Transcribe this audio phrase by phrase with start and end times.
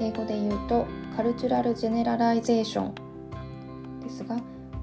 [0.00, 4.36] 英語で言うと cultural generalization ですが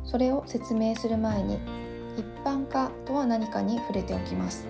[0.03, 1.59] それを説明する前に
[2.17, 4.67] 一般化とは何かに触れておきます。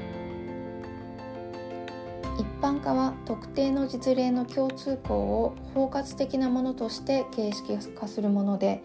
[2.38, 8.84] 一般化は特定の実例の共通項を包括的なものとして形式化するもので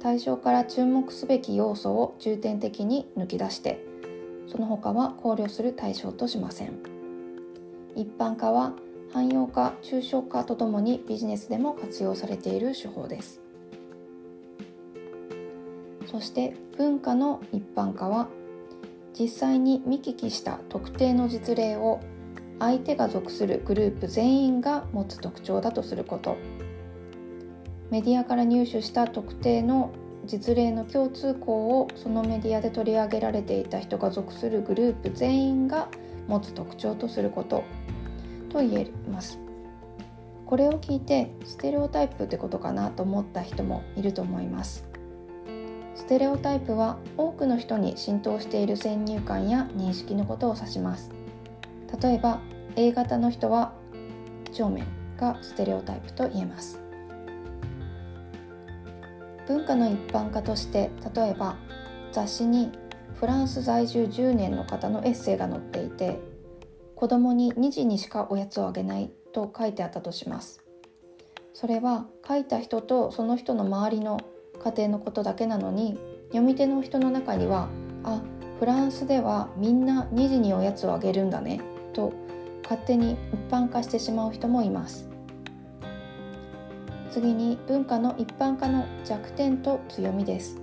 [0.00, 3.84] 対象から注目すべき要素を重点的に抜き出して
[4.48, 6.78] その他は考慮する対象としません。
[7.96, 8.74] 一般化は
[9.12, 13.40] 汎用化抽象化とともにビジネスでも活用されている手法です。
[16.06, 18.28] そして文化の一般化は
[19.18, 22.00] 実際に見聞きした特定の実例を
[22.58, 26.36] 相手が属するグループ全員が持つ特徴だとすること。
[27.90, 29.92] メディアから入手した特定の
[30.26, 35.88] 実例の共通項をそのメディアで取り上げられていた人が属するグループ全員が
[36.26, 37.62] 持つ特徴とすること。
[38.56, 39.38] と言えます。
[40.46, 44.88] これを聞いてステレオタイプってことかなと思った人もいると思います。
[45.94, 51.10] ステレオタイプは多くの人に浸透している先入観や認識のことを指します。
[52.00, 52.40] 例えば
[52.76, 53.74] A 型の人は
[54.44, 54.86] 几帳面
[55.18, 56.80] がステレオタイプと言えます。
[59.46, 61.56] 文化の一般化として例えば
[62.10, 62.72] 雑誌に
[63.20, 66.35] フランス在住10年の方のエッセイが載っていて
[66.96, 70.64] 子供に2時にしかおやつをあげないと書いてあったとします。
[71.52, 74.18] それは書いた人とその人の周りの
[74.64, 75.98] 家庭のことだけなのに
[76.28, 77.68] 読み手の人の中には
[78.02, 78.22] あ
[78.58, 81.60] フランスではみんな2時におやつをあげるんだね
[81.92, 82.14] と
[82.62, 85.08] 勝手に一般化してしまう人もいます。
[87.10, 90.58] 次に文化の一般化の弱点と強みです。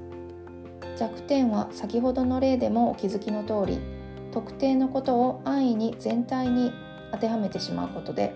[0.98, 4.03] 弱点は先ほどの例でもお気づきの通り
[4.34, 6.74] 特定のことを安易に全体に
[7.12, 8.36] 当てはめてしまうことで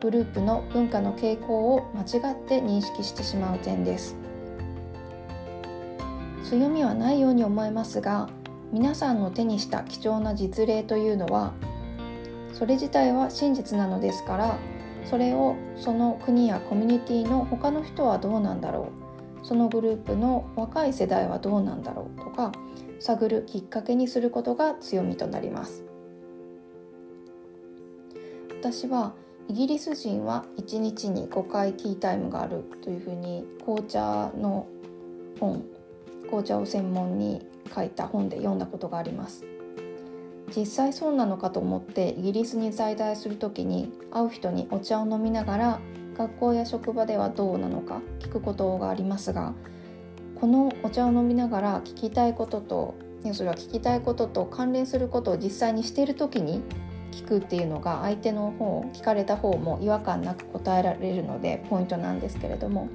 [0.00, 4.16] グループの文化の傾向を間違って認識してしまう点です。
[6.52, 8.28] 強みはないように思えますが
[8.72, 11.54] 皆さんの手にした貴重な実例というのは
[12.52, 14.58] それ自体は真実なのですから
[15.04, 18.92] それをその国やコミュニティの他の人はどうなんだろ
[19.42, 22.52] うそのグループの若い世代はどうなんだろうとか
[23.02, 25.82] 探るきっかけにすることが強みとなります。
[28.60, 29.12] 私は
[29.48, 34.68] イギリス人は1日に5回ティータイムがあるというふうに紅茶の
[35.40, 35.64] 本
[36.26, 39.44] 紅茶を専門に書いた本で読んだことがあります。
[40.56, 45.80] 実際そうなのかと思ってイギリスに在来する時に会う人にお茶を飲みながら
[46.16, 49.54] 学校や職場ではどうなのか聞くことがありますが
[50.42, 52.96] このお茶を飲みながら聞きたいことと
[53.32, 56.62] それは聞きたいことと関連することを実際にしている時に
[57.12, 62.88] 聞くっていうのが相手の方聞かれた方も違和感なく答えられるのでポイントなんですけれども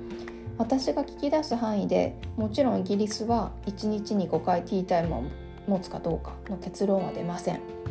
[0.58, 5.24] 私が聞き出す範囲でもちろんイギリスは1日に5回ティータイムを
[5.70, 7.87] 持つかどうかの結論は出ません。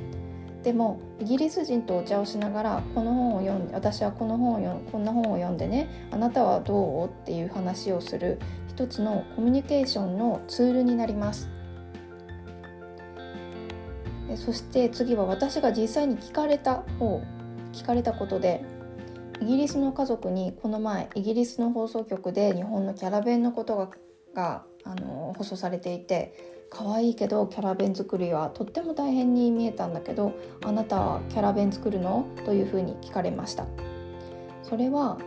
[0.66, 7.06] でもイギリス人とお茶をしながらこの本を読んで私はこの本を読こんな本を読んでねあなたはどう？
[7.06, 11.48] っていう話をする一つのコミュニケーションのツールになります。
[14.34, 17.22] そして次は私が実際に聞かれた方
[17.72, 18.64] 聞かれたことで
[19.40, 23.88] イギリスの家族にこの前イギリスの放送局で日本のキャラ弁のことが
[24.34, 26.34] があの放送されていて
[26.70, 30.32] 可愛いけどキャラ弁作りはとっても大変に見えたんだけど
[30.64, 32.26] あなたはキャラ弁作るの？
[32.44, 33.66] というふうに聞かれました。
[34.62, 35.18] それは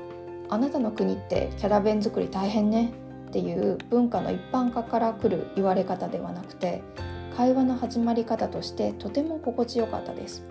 [0.50, 2.92] あなたの国ってキャラ弁作り大変ね？
[3.30, 6.82] っていう文化の一般化から来る言われ方ではなくて
[7.38, 10.44] 会話の始まり方としてとても心地よかったです。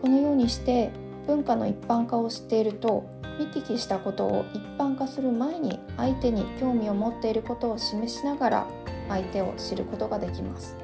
[0.00, 0.90] このようにして
[1.26, 3.08] 文化の一般化を知っていると
[3.38, 8.66] 見聞きしたことを一般化する前に相手に興味を持っていることを示しながら
[9.08, 10.76] 相手を知ることができます。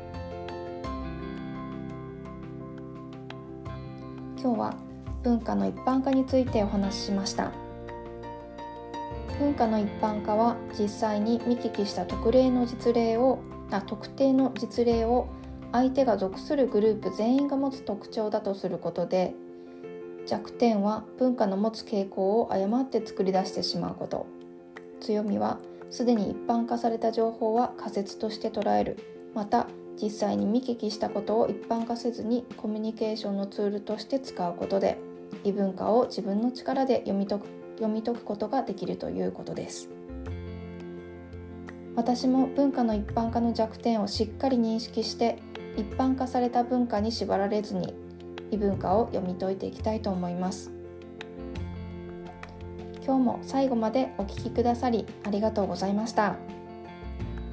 [4.40, 4.74] 今日は
[5.22, 7.52] 文化の一般化についてお話ししました。
[9.38, 13.40] 文化の一般化は実際に見聞きした特例の実例を
[13.70, 15.28] あ特定の実例を
[15.72, 19.34] 相手が属するグループ全員が持つ特徴だとすることで
[20.26, 24.26] 弱点は文化の持つ傾向を誤って作り出してしまうこと。
[25.00, 25.58] 強みは
[25.90, 28.98] すでに一般化された情報は仮説として捉える。
[29.34, 29.68] また
[30.02, 34.98] 実際に見聞きしたことを一般化せずにコミュニケーションのツールとして使うことで
[35.44, 37.46] 異文化を自分の力で読み解く
[37.76, 39.88] 読み解くことができるということです。
[41.94, 45.38] 私も文化の一般化の弱点をしっかり認識して
[45.76, 47.94] 一般化された文化に縛られずに
[48.50, 50.70] 異文化を読み解いていきたいと思います。
[53.04, 56.36] 今日も最後までお聴きくださりありがとうございました。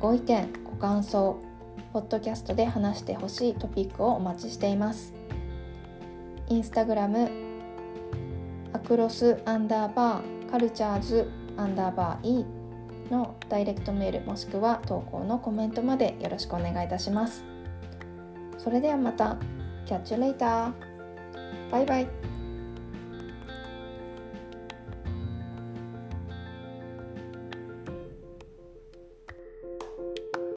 [0.02, 1.40] ご意見ご感想
[1.94, 5.14] ポッドキャストで話してほしいトピックをお待ちしています。
[6.50, 7.30] インスタグラム
[8.74, 12.46] アクロスアンダーバーカルチャーズアンダーバー E
[13.12, 17.44] のダイレクトメールもしくは投稿のコメントまでよろしくお願いいたします。
[18.58, 19.38] それではまた。
[19.86, 20.74] Catch you later!
[21.72, 22.08] バイバイ